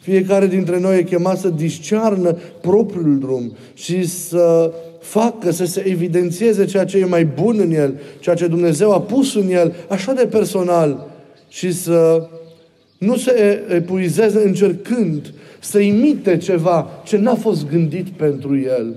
Fiecare 0.00 0.46
dintre 0.46 0.80
noi 0.80 0.98
e 0.98 1.02
chemat 1.02 1.38
să 1.38 1.48
discearnă 1.48 2.36
propriul 2.60 3.18
drum 3.18 3.52
și 3.74 4.08
să 4.08 4.72
facă, 5.04 5.50
să 5.50 5.64
se 5.64 5.86
evidențieze 5.86 6.64
ceea 6.64 6.84
ce 6.84 6.98
e 6.98 7.04
mai 7.04 7.24
bun 7.24 7.58
în 7.58 7.72
el, 7.72 7.94
ceea 8.20 8.34
ce 8.34 8.46
Dumnezeu 8.46 8.92
a 8.92 9.00
pus 9.00 9.34
în 9.34 9.50
el, 9.50 9.74
așa 9.88 10.12
de 10.12 10.26
personal, 10.26 11.10
și 11.48 11.72
să 11.72 12.28
nu 12.98 13.16
se 13.16 13.62
epuizeze 13.68 14.42
încercând 14.44 15.32
să 15.60 15.78
imite 15.78 16.36
ceva 16.36 16.88
ce 17.04 17.16
n-a 17.16 17.34
fost 17.34 17.68
gândit 17.68 18.08
pentru 18.08 18.58
el. 18.58 18.94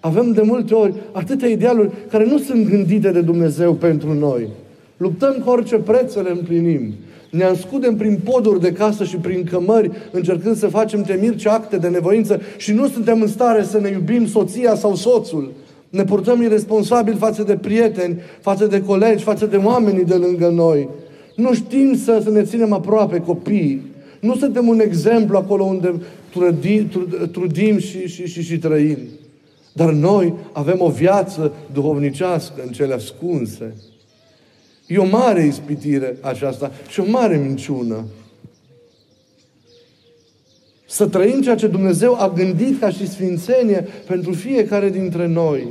Avem 0.00 0.32
de 0.32 0.42
multe 0.42 0.74
ori 0.74 0.94
atâtea 1.12 1.48
idealuri 1.48 1.90
care 2.10 2.24
nu 2.24 2.38
sunt 2.38 2.68
gândite 2.68 3.10
de 3.10 3.20
Dumnezeu 3.20 3.74
pentru 3.74 4.12
noi. 4.12 4.48
Luptăm 4.96 5.42
cu 5.44 5.50
orice 5.50 5.76
preț 5.76 6.12
să 6.12 6.20
le 6.20 6.30
împlinim. 6.30 6.94
Ne 7.30 7.44
ascundem 7.44 7.96
prin 7.96 8.18
poduri 8.24 8.60
de 8.60 8.72
casă 8.72 9.04
și 9.04 9.16
prin 9.16 9.44
cămări, 9.44 9.90
încercând 10.10 10.56
să 10.56 10.66
facem 10.66 11.02
temiri 11.02 11.36
ce 11.36 11.48
acte 11.48 11.76
de 11.76 11.88
nevoință 11.88 12.40
și 12.56 12.72
nu 12.72 12.88
suntem 12.88 13.20
în 13.20 13.28
stare 13.28 13.62
să 13.62 13.78
ne 13.80 13.88
iubim 13.88 14.26
soția 14.26 14.74
sau 14.74 14.94
soțul. 14.94 15.52
Ne 15.90 16.04
purtăm 16.04 16.42
irresponsabil 16.42 17.16
față 17.16 17.42
de 17.42 17.56
prieteni, 17.56 18.20
față 18.40 18.66
de 18.66 18.82
colegi, 18.82 19.24
față 19.24 19.46
de 19.46 19.56
oamenii 19.56 20.04
de 20.04 20.14
lângă 20.14 20.48
noi. 20.48 20.88
Nu 21.36 21.54
știm 21.54 21.96
să, 21.96 22.20
să 22.22 22.30
ne 22.30 22.42
ținem 22.42 22.72
aproape 22.72 23.18
copiii. 23.18 23.82
Nu 24.20 24.36
suntem 24.36 24.68
un 24.68 24.80
exemplu 24.80 25.36
acolo 25.36 25.64
unde 25.64 25.94
trudim, 26.30 26.88
trudim 27.32 27.78
și, 27.78 28.08
și, 28.08 28.26
și, 28.26 28.42
și 28.42 28.58
trăim. 28.58 28.98
Dar 29.72 29.92
noi 29.92 30.34
avem 30.52 30.80
o 30.80 30.88
viață 30.88 31.52
duhovnicească 31.72 32.62
în 32.66 32.72
cele 32.72 32.94
ascunse. 32.94 33.74
E 34.90 34.98
o 34.98 35.04
mare 35.04 35.46
ispitire 35.46 36.16
aceasta 36.20 36.70
și 36.88 37.00
o 37.00 37.04
mare 37.10 37.36
minciună. 37.36 38.04
Să 40.86 41.06
trăim 41.06 41.42
ceea 41.42 41.54
ce 41.54 41.66
Dumnezeu 41.66 42.14
a 42.14 42.32
gândit 42.36 42.80
ca 42.80 42.90
și 42.90 43.08
sfințenie 43.08 43.86
pentru 44.06 44.32
fiecare 44.32 44.88
dintre 44.88 45.26
noi. 45.26 45.68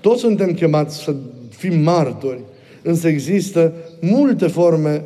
Toți 0.00 0.20
suntem 0.20 0.52
chemați 0.52 1.02
să 1.02 1.14
fim 1.48 1.78
martori, 1.78 2.40
însă 2.82 3.08
există 3.08 3.72
multe 4.00 4.46
forme 4.46 5.04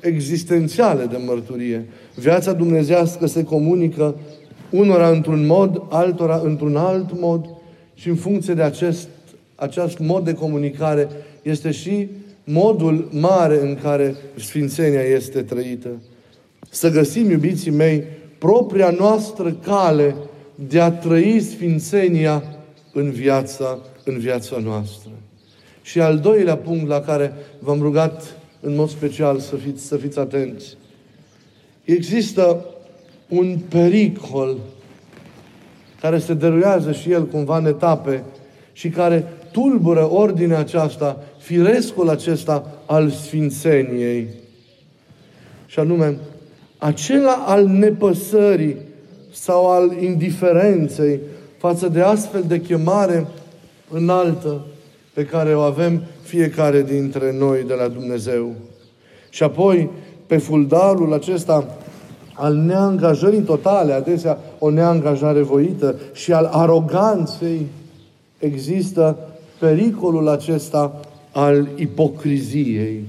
existențiale 0.00 1.04
de 1.04 1.16
mărturie. 1.26 1.88
Viața 2.14 2.52
dumnezească 2.52 3.26
se 3.26 3.44
comunică 3.44 4.14
unora 4.70 5.08
într-un 5.08 5.46
mod, 5.46 5.82
altora 5.88 6.40
într-un 6.44 6.76
alt 6.76 7.20
mod 7.20 7.44
și 7.94 8.08
în 8.08 8.16
funcție 8.16 8.54
de 8.54 8.62
acest 8.62 9.08
acest 9.60 9.98
mod 9.98 10.24
de 10.24 10.34
comunicare 10.34 11.08
este 11.42 11.70
și 11.70 12.08
modul 12.44 13.08
mare 13.10 13.60
în 13.60 13.76
care 13.82 14.14
Sfințenia 14.36 15.02
este 15.02 15.42
trăită. 15.42 15.88
Să 16.70 16.90
găsim, 16.90 17.30
iubiții 17.30 17.70
mei, 17.70 18.04
propria 18.38 18.90
noastră 18.90 19.52
cale 19.52 20.14
de 20.54 20.80
a 20.80 20.90
trăi 20.90 21.40
Sfințenia 21.40 22.42
în 22.92 23.10
viața, 23.10 23.78
în 24.04 24.18
viața 24.18 24.58
noastră. 24.58 25.10
Și 25.82 26.00
al 26.00 26.18
doilea 26.18 26.56
punct 26.56 26.88
la 26.88 27.00
care 27.00 27.32
v-am 27.58 27.80
rugat 27.80 28.36
în 28.60 28.74
mod 28.74 28.88
special 28.88 29.38
să 29.38 29.56
fiți, 29.56 29.86
să 29.86 29.96
fiți 29.96 30.18
atenți. 30.18 30.76
Există 31.84 32.64
un 33.28 33.58
pericol 33.68 34.56
care 36.00 36.18
se 36.18 36.34
deruiază 36.34 36.92
și 36.92 37.10
el 37.12 37.26
cumva 37.26 37.58
în 37.58 37.66
etape 37.66 38.22
și 38.80 38.88
care 38.88 39.24
tulbură 39.52 40.10
ordinea 40.12 40.58
aceasta, 40.58 41.22
firescul 41.38 42.08
acesta 42.08 42.64
al 42.86 43.10
sfințeniei. 43.10 44.28
Și 45.66 45.78
anume, 45.78 46.16
acela 46.78 47.32
al 47.32 47.66
nepăsării 47.66 48.76
sau 49.32 49.70
al 49.70 50.02
indiferenței 50.02 51.20
față 51.58 51.88
de 51.88 52.00
astfel 52.00 52.44
de 52.46 52.60
chemare 52.60 53.26
înaltă 53.90 54.66
pe 55.12 55.22
pe 55.22 55.24
care 55.24 55.54
o 55.54 55.60
avem 55.60 56.02
fiecare 56.22 56.82
dintre 56.82 57.36
noi 57.38 57.64
de 57.66 57.74
la 57.74 57.88
Dumnezeu. 57.88 58.54
Și 59.30 59.42
apoi, 59.42 59.90
pe 60.26 60.36
fundalul 60.36 61.12
acesta 61.12 61.76
al 62.34 62.54
neangajării 62.54 63.42
totale, 63.42 63.92
adesea 63.92 64.38
o 64.58 64.70
neangajare 64.70 65.42
voită, 65.42 65.94
și 66.12 66.32
al 66.32 66.44
aroganței, 66.52 67.66
există 68.40 69.18
pericolul 69.58 70.28
acesta 70.28 71.00
al 71.30 71.68
ipocriziei. 71.76 73.04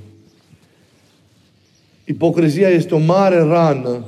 Ipocrizia 2.06 2.70
este 2.70 2.96
o 2.96 2.98
mare 2.98 3.40
rană 3.40 4.06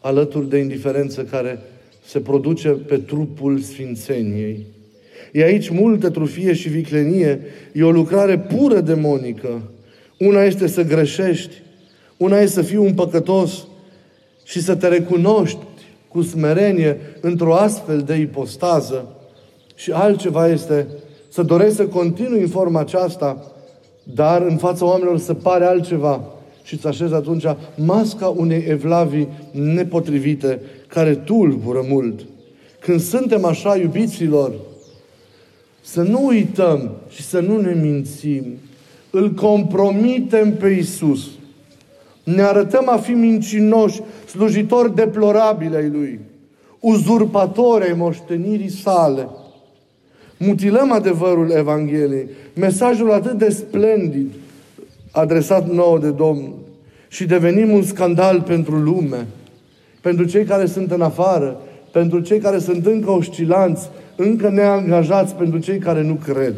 alături 0.00 0.48
de 0.48 0.58
indiferență 0.58 1.22
care 1.22 1.58
se 2.04 2.20
produce 2.20 2.68
pe 2.68 2.96
trupul 2.96 3.58
sfințeniei. 3.58 4.66
E 5.32 5.44
aici 5.44 5.68
multă 5.68 6.10
trufie 6.10 6.52
și 6.52 6.68
viclenie. 6.68 7.40
E 7.72 7.82
o 7.82 7.90
lucrare 7.90 8.38
pură 8.38 8.80
demonică. 8.80 9.62
Una 10.18 10.42
este 10.42 10.66
să 10.66 10.82
greșești, 10.82 11.54
una 12.16 12.38
este 12.38 12.54
să 12.54 12.62
fii 12.62 12.76
un 12.76 12.94
păcătos 12.94 13.66
și 14.44 14.62
să 14.62 14.74
te 14.74 14.88
recunoști 14.88 15.58
cu 16.08 16.22
smerenie 16.22 16.96
într-o 17.20 17.54
astfel 17.54 18.02
de 18.02 18.14
ipostază. 18.14 19.14
Și 19.80 19.92
altceva 19.92 20.48
este 20.48 20.86
să 21.28 21.42
dorești 21.42 21.74
să 21.74 21.86
continui 21.86 22.40
în 22.40 22.48
forma 22.48 22.80
aceasta, 22.80 23.52
dar 24.02 24.42
în 24.42 24.56
fața 24.56 24.84
oamenilor 24.84 25.18
să 25.18 25.34
pare 25.34 25.64
altceva 25.64 26.24
și 26.62 26.80
să 26.80 26.88
așezi 26.88 27.14
atunci 27.14 27.44
masca 27.76 28.28
unei 28.28 28.64
evlavii 28.68 29.28
nepotrivite 29.52 30.60
care 30.86 31.14
tulbură 31.14 31.84
mult. 31.88 32.20
Când 32.80 33.00
suntem 33.00 33.44
așa, 33.44 33.76
iubiților, 33.76 34.52
să 35.80 36.02
nu 36.02 36.26
uităm 36.26 36.90
și 37.08 37.22
să 37.22 37.40
nu 37.40 37.60
ne 37.60 37.72
mințim. 37.82 38.44
Îl 39.10 39.30
compromitem 39.30 40.56
pe 40.56 40.68
Isus. 40.68 41.26
Ne 42.24 42.42
arătăm 42.42 42.88
a 42.88 42.96
fi 42.96 43.12
mincinoși, 43.12 44.00
slujitori 44.28 44.94
deplorabili 44.94 45.76
ai 45.76 45.88
Lui, 45.88 46.20
uzurpatori 46.80 47.84
ai 47.84 47.94
moștenirii 47.96 48.70
sale. 48.70 49.28
Mutilăm 50.42 50.92
adevărul 50.92 51.50
Evangheliei, 51.50 52.28
mesajul 52.54 53.12
atât 53.12 53.38
de 53.38 53.50
splendid 53.50 54.32
adresat 55.10 55.70
nouă 55.70 55.98
de 55.98 56.10
Domnul 56.10 56.54
și 57.08 57.24
devenim 57.24 57.70
un 57.70 57.82
scandal 57.82 58.40
pentru 58.40 58.76
lume, 58.76 59.26
pentru 60.00 60.24
cei 60.24 60.44
care 60.44 60.66
sunt 60.66 60.90
în 60.90 61.00
afară, 61.00 61.60
pentru 61.92 62.20
cei 62.20 62.38
care 62.38 62.58
sunt 62.58 62.86
încă 62.86 63.10
oscilanți, 63.10 63.88
încă 64.16 64.48
neangajați, 64.48 65.34
pentru 65.34 65.58
cei 65.58 65.78
care 65.78 66.02
nu 66.02 66.14
cred. 66.14 66.54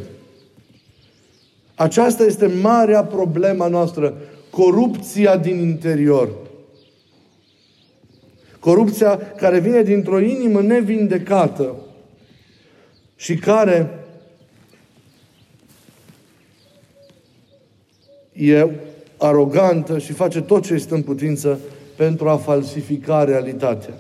Aceasta 1.75 2.25
este 2.25 2.51
marea 2.63 3.05
problema 3.05 3.67
noastră, 3.67 4.15
corupția 4.51 5.37
din 5.37 5.59
interior. 5.59 6.29
Corupția 8.61 9.19
care 9.37 9.59
vine 9.59 9.83
dintr-o 9.83 10.21
inimă 10.21 10.61
nevindecată 10.61 11.75
și 13.23 13.37
care 13.37 13.91
e 18.33 18.69
arogantă 19.19 19.99
și 19.99 20.13
face 20.13 20.41
tot 20.41 20.63
ce 20.63 20.75
este 20.75 20.95
în 20.95 21.03
putință 21.03 21.59
pentru 21.97 22.29
a 22.29 22.37
falsifica 22.37 23.25
realitatea. 23.25 23.95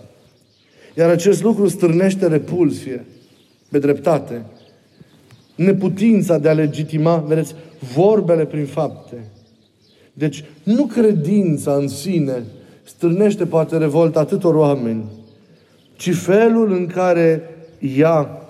Iar 0.96 1.10
acest 1.10 1.42
lucru 1.42 1.68
stârnește 1.68 2.26
repulsie, 2.26 3.04
pe 3.70 3.78
dreptate, 3.78 4.44
neputința 5.54 6.38
de 6.38 6.48
a 6.48 6.52
legitima, 6.52 7.16
vedeți, 7.16 7.54
vorbele 7.94 8.44
prin 8.44 8.66
fapte. 8.66 9.16
Deci, 10.12 10.44
nu 10.62 10.86
credința 10.86 11.74
în 11.74 11.88
sine 11.88 12.42
stârnește 12.82 13.46
poate 13.46 13.76
revolta 13.76 14.20
atâtor 14.20 14.54
oameni, 14.54 15.04
ci 15.96 16.14
felul 16.14 16.72
în 16.72 16.86
care 16.86 17.42
ea 17.96 18.41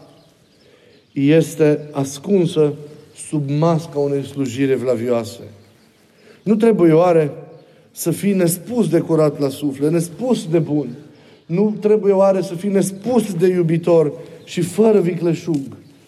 este 1.12 1.88
ascunsă 1.90 2.72
sub 3.28 3.50
masca 3.50 3.98
unei 3.98 4.24
slujiri 4.24 4.74
vlavioase. 4.74 5.40
Nu 6.42 6.54
trebuie 6.54 6.92
oare 6.92 7.30
să 7.90 8.10
fii 8.10 8.32
nespus 8.32 8.88
de 8.88 8.98
curat 8.98 9.40
la 9.40 9.48
suflet, 9.48 9.90
nespus 9.90 10.48
de 10.50 10.58
bun. 10.58 10.88
Nu 11.46 11.76
trebuie 11.80 12.12
oare 12.12 12.42
să 12.42 12.54
fii 12.54 12.70
nespus 12.70 13.34
de 13.34 13.46
iubitor 13.46 14.12
și 14.44 14.60
fără 14.60 15.00
vicleșug 15.00 15.60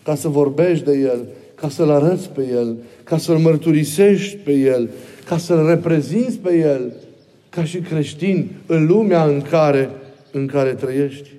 ca 0.03 0.15
să 0.15 0.29
vorbești 0.29 0.85
de 0.85 0.99
El, 0.99 1.29
ca 1.55 1.69
să-L 1.69 1.91
arăți 1.91 2.31
pe 2.31 2.47
El, 2.53 2.77
ca 3.05 3.19
să-L 3.19 3.39
mărturisești 3.39 4.37
pe 4.37 4.53
El, 4.53 4.91
ca 5.25 5.37
să-L 5.37 5.67
reprezinți 5.67 6.39
pe 6.39 6.57
El, 6.57 6.93
ca 7.49 7.65
și 7.65 7.79
creștin 7.79 8.51
în 8.67 8.87
lumea 8.87 9.25
în 9.25 9.43
care, 9.51 9.91
în 10.33 10.47
care 10.47 10.71
trăiești. 10.71 11.31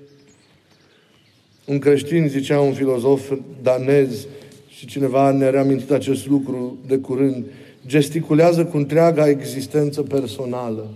Un 1.66 1.80
creștin, 1.80 2.28
zicea 2.28 2.60
un 2.60 2.74
filozof 2.74 3.32
danez, 3.62 4.28
și 4.68 4.86
cineva 4.86 5.32
ne-a 5.32 5.50
reamintit 5.50 5.92
acest 5.92 6.28
lucru 6.28 6.78
de 6.88 6.98
curând, 6.98 7.46
gesticulează 7.88 8.66
cu 8.66 8.78
întreaga 8.78 9.30
existență 9.30 10.02
personală. 10.02 10.88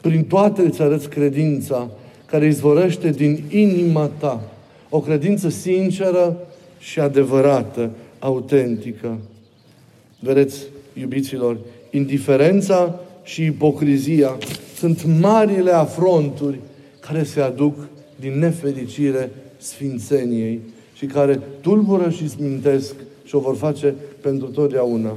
Prin 0.00 0.24
toate 0.24 0.62
îți 0.62 0.82
arăți 0.82 1.08
credința 1.08 1.90
care 2.26 2.46
izvorăște 2.46 3.10
din 3.10 3.42
inima 3.48 4.06
ta. 4.18 4.52
O 4.88 5.00
credință 5.00 5.48
sinceră 5.48 6.36
și 6.78 7.00
adevărată, 7.00 7.90
autentică. 8.18 9.18
Vedeți, 10.20 10.62
iubiților, 11.00 11.58
indiferența 11.90 13.00
și 13.22 13.44
ipocrizia 13.44 14.38
sunt 14.76 15.04
marile 15.20 15.70
afronturi 15.70 16.58
care 17.00 17.22
se 17.22 17.40
aduc 17.40 17.74
din 18.20 18.38
nefericire 18.38 19.30
sfințeniei 19.62 20.60
și 20.94 21.06
care 21.06 21.40
tulbură 21.60 22.10
și 22.10 22.28
smintesc 22.28 22.94
și 23.24 23.34
o 23.34 23.38
vor 23.38 23.56
face 23.56 23.94
pentru 24.20 24.46
totdeauna. 24.46 25.16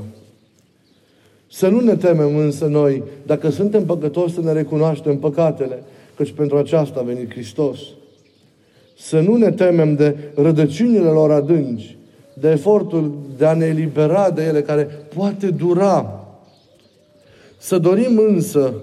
Să 1.51 1.67
nu 1.67 1.79
ne 1.79 1.95
temem 1.95 2.37
însă 2.37 2.65
noi, 2.65 3.03
dacă 3.25 3.49
suntem 3.49 3.85
păcătoși, 3.85 4.33
să 4.33 4.41
ne 4.41 4.51
recunoaștem 4.51 5.17
păcatele, 5.17 5.83
căci 6.15 6.31
pentru 6.31 6.57
aceasta 6.57 6.99
a 6.99 7.03
venit 7.03 7.31
Hristos. 7.31 7.79
Să 8.97 9.19
nu 9.19 9.35
ne 9.35 9.51
temem 9.51 9.95
de 9.95 10.15
rădăcinile 10.35 11.09
lor 11.09 11.31
adânci, 11.31 11.97
de 12.33 12.49
efortul 12.49 13.13
de 13.37 13.45
a 13.45 13.53
ne 13.53 13.65
elibera 13.65 14.29
de 14.29 14.43
ele, 14.43 14.61
care 14.61 14.83
poate 15.15 15.49
dura. 15.49 16.25
Să 17.57 17.77
dorim 17.77 18.17
însă 18.17 18.73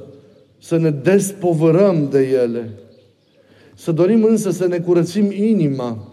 să 0.59 0.77
ne 0.77 0.91
despovărăm 0.91 2.09
de 2.11 2.29
ele. 2.43 2.71
Să 3.83 3.93
dorim 3.93 4.25
însă 4.25 4.51
să 4.51 4.67
ne 4.67 4.79
curățim 4.79 5.31
inima 5.31 6.13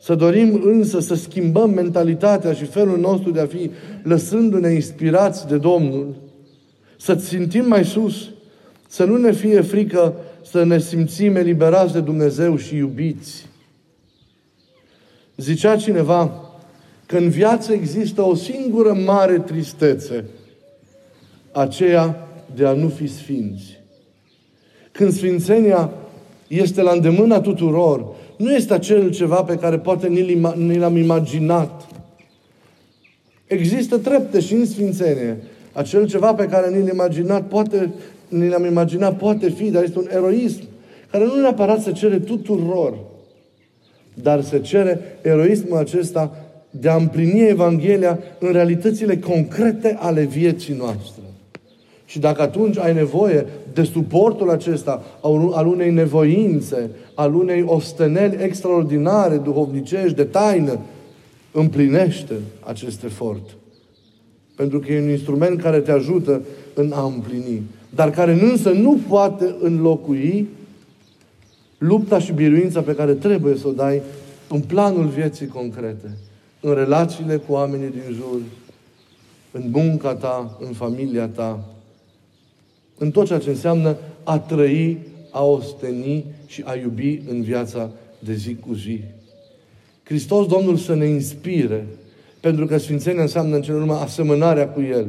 să 0.00 0.14
dorim 0.14 0.60
însă 0.64 1.00
să 1.00 1.14
schimbăm 1.14 1.70
mentalitatea 1.70 2.52
și 2.52 2.64
felul 2.64 2.98
nostru 2.98 3.30
de 3.30 3.40
a 3.40 3.46
fi, 3.46 3.70
lăsându-ne 4.02 4.72
inspirați 4.72 5.46
de 5.46 5.56
Domnul, 5.56 6.14
să 6.98 7.14
țintim 7.14 7.66
mai 7.66 7.84
sus, 7.84 8.30
să 8.88 9.04
nu 9.04 9.16
ne 9.16 9.32
fie 9.32 9.60
frică 9.60 10.14
să 10.42 10.64
ne 10.64 10.78
simțim 10.78 11.36
eliberați 11.36 11.92
de 11.92 12.00
Dumnezeu 12.00 12.56
și 12.56 12.76
iubiți. 12.76 13.46
Zicea 15.36 15.76
cineva 15.76 16.50
că 17.06 17.16
în 17.16 17.28
viață 17.28 17.72
există 17.72 18.22
o 18.22 18.34
singură 18.34 18.92
mare 18.92 19.38
tristețe, 19.38 20.24
aceea 21.52 22.28
de 22.54 22.66
a 22.66 22.72
nu 22.72 22.88
fi 22.88 23.06
sfinți. 23.06 23.80
Când 24.92 25.12
sfințenia 25.12 25.92
este 26.48 26.82
la 26.82 26.90
îndemâna 26.90 27.40
tuturor, 27.40 28.06
nu 28.36 28.54
este 28.54 28.74
acel 28.74 29.10
ceva 29.10 29.42
pe 29.42 29.54
care 29.54 29.78
poate 29.78 30.08
ni 30.56 30.76
l-am 30.76 30.96
imaginat. 30.96 31.86
Există 33.46 33.98
trepte 33.98 34.40
și 34.40 34.54
în 34.54 34.66
Sfințenie. 34.66 35.36
Acel 35.72 36.06
ceva 36.06 36.34
pe 36.34 36.46
care 36.46 36.70
ni 36.70 36.78
l-am 36.78 36.88
imaginat 36.92 37.48
poate, 37.48 37.92
ni 38.28 38.48
l-am 38.48 38.64
imaginat 38.64 39.16
poate 39.16 39.48
fi, 39.48 39.70
dar 39.70 39.82
este 39.82 39.98
un 39.98 40.06
eroism 40.10 40.62
care 41.10 41.24
nu 41.24 41.40
neapărat 41.40 41.82
se 41.82 41.92
cere 41.92 42.18
tuturor, 42.18 42.98
dar 44.14 44.42
se 44.42 44.60
cere 44.60 45.00
eroismul 45.22 45.78
acesta 45.78 46.36
de 46.70 46.88
a 46.88 46.94
împlini 46.94 47.48
Evanghelia 47.48 48.18
în 48.38 48.52
realitățile 48.52 49.18
concrete 49.18 49.96
ale 50.00 50.24
vieții 50.24 50.74
noastre. 50.74 51.22
Și 52.08 52.18
dacă 52.18 52.42
atunci 52.42 52.78
ai 52.78 52.94
nevoie 52.94 53.46
de 53.72 53.82
suportul 53.82 54.50
acesta 54.50 55.02
al 55.52 55.66
unei 55.66 55.90
nevoințe, 55.90 56.90
al 57.14 57.34
unei 57.34 57.62
osteneli 57.66 58.42
extraordinare, 58.42 59.36
duhovnicești, 59.36 60.16
de 60.16 60.24
taină, 60.24 60.78
împlinește 61.52 62.34
acest 62.60 63.04
efort. 63.04 63.56
Pentru 64.56 64.78
că 64.78 64.92
e 64.92 65.02
un 65.02 65.08
instrument 65.08 65.60
care 65.60 65.78
te 65.78 65.90
ajută 65.90 66.42
în 66.74 66.92
a 66.94 67.04
împlini. 67.04 67.62
Dar 67.94 68.10
care 68.10 68.32
însă 68.32 68.70
nu 68.70 68.98
poate 69.08 69.54
înlocui 69.60 70.48
lupta 71.78 72.18
și 72.18 72.32
biruința 72.32 72.80
pe 72.80 72.94
care 72.94 73.12
trebuie 73.12 73.56
să 73.56 73.68
o 73.68 73.72
dai 73.72 74.02
în 74.48 74.60
planul 74.60 75.06
vieții 75.06 75.46
concrete. 75.46 76.16
în 76.60 76.74
relațiile 76.74 77.36
cu 77.36 77.52
oamenii 77.52 77.90
din 77.90 78.14
jur, 78.14 78.40
în 79.50 79.70
munca 79.72 80.14
ta, 80.14 80.58
în 80.60 80.72
familia 80.72 81.26
ta, 81.26 81.64
în 82.98 83.10
tot 83.10 83.26
ceea 83.26 83.38
ce 83.38 83.48
înseamnă 83.48 83.96
a 84.24 84.38
trăi, 84.38 84.98
a 85.30 85.44
osteni 85.44 86.24
și 86.46 86.62
a 86.64 86.74
iubi 86.74 87.20
în 87.28 87.42
viața 87.42 87.90
de 88.18 88.34
zi 88.34 88.54
cu 88.54 88.74
zi. 88.74 89.00
Hristos 90.02 90.46
Domnul 90.46 90.76
să 90.76 90.94
ne 90.94 91.06
inspire, 91.06 91.86
pentru 92.40 92.66
că 92.66 92.78
Sfințenia 92.78 93.22
înseamnă 93.22 93.56
în 93.56 93.62
cele 93.62 93.76
urmă 93.76 93.94
asemănarea 93.94 94.68
cu 94.68 94.80
El. 94.80 95.08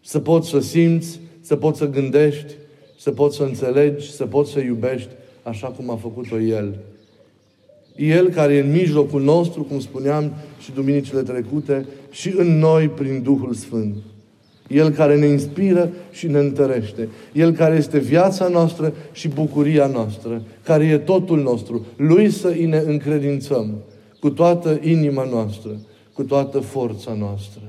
Să 0.00 0.18
poți 0.18 0.48
să 0.48 0.60
simți, 0.60 1.20
să 1.40 1.56
poți 1.56 1.78
să 1.78 1.86
gândești, 1.86 2.52
să 2.98 3.10
poți 3.10 3.36
să 3.36 3.42
înțelegi, 3.42 4.10
să 4.12 4.26
poți 4.26 4.50
să 4.50 4.60
iubești 4.60 5.08
așa 5.42 5.66
cum 5.66 5.90
a 5.90 5.96
făcut-o 5.96 6.40
El. 6.40 6.78
El 7.96 8.28
care 8.28 8.54
e 8.54 8.60
în 8.60 8.70
mijlocul 8.70 9.22
nostru, 9.22 9.62
cum 9.62 9.80
spuneam 9.80 10.32
și 10.60 10.72
duminicile 10.72 11.22
trecute, 11.22 11.86
și 12.10 12.34
în 12.36 12.58
noi 12.58 12.88
prin 12.88 13.22
Duhul 13.22 13.54
Sfânt. 13.54 13.96
El 14.70 14.90
care 14.90 15.16
ne 15.16 15.26
inspiră 15.26 15.90
și 16.10 16.26
ne 16.26 16.38
întărește. 16.38 17.08
El 17.32 17.52
care 17.52 17.76
este 17.76 17.98
viața 17.98 18.48
noastră 18.48 18.94
și 19.12 19.28
bucuria 19.28 19.86
noastră, 19.86 20.42
care 20.62 20.84
e 20.84 20.98
totul 20.98 21.42
nostru. 21.42 21.86
Lui 21.96 22.30
să 22.30 22.48
îi 22.48 22.66
ne 22.66 22.82
încredințăm 22.86 23.74
cu 24.20 24.30
toată 24.30 24.78
inima 24.82 25.24
noastră, 25.24 25.80
cu 26.12 26.22
toată 26.22 26.58
forța 26.58 27.14
noastră. 27.14 27.62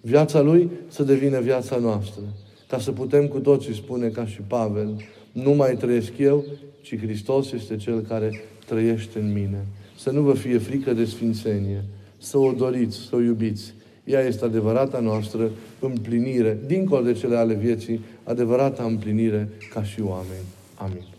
Viața 0.00 0.40
Lui 0.40 0.70
să 0.88 1.02
devină 1.02 1.40
viața 1.40 1.76
noastră, 1.76 2.22
ca 2.68 2.78
să 2.78 2.92
putem 2.92 3.26
cu 3.26 3.38
toții 3.38 3.74
spune 3.74 4.08
ca 4.08 4.26
și 4.26 4.40
Pavel, 4.46 5.02
nu 5.32 5.50
mai 5.50 5.76
trăiesc 5.76 6.12
eu, 6.18 6.44
ci 6.80 6.98
Hristos 6.98 7.52
este 7.52 7.76
Cel 7.76 8.00
care 8.00 8.40
trăiește 8.66 9.18
în 9.18 9.32
mine. 9.32 9.66
Să 9.98 10.10
nu 10.10 10.20
vă 10.20 10.34
fie 10.34 10.58
frică 10.58 10.92
de 10.92 11.04
sfințenie, 11.04 11.84
să 12.18 12.38
o 12.38 12.52
doriți, 12.52 12.96
să 12.96 13.16
o 13.16 13.20
iubiți. 13.20 13.74
Ea 14.08 14.20
este 14.20 14.44
adevărata 14.44 15.00
noastră 15.00 15.50
împlinire, 15.80 16.58
dincolo 16.66 17.02
de 17.02 17.12
cele 17.12 17.36
ale 17.36 17.54
vieții, 17.54 18.00
adevărata 18.24 18.82
împlinire 18.82 19.48
ca 19.70 19.82
și 19.82 20.00
oameni. 20.00 20.46
Amin. 20.74 21.17